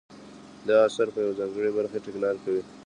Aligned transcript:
دا 0.67 0.77
اثر 0.87 1.07
په 1.13 1.19
یوې 1.23 1.33
ځانګړې 1.39 1.69
برخې 1.77 1.97
ټینګار 2.05 2.35
کوي. 2.43 2.61